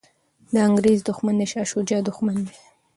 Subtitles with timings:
[0.53, 2.55] د انګریز دښمن د شاه شجاع دښمن دی.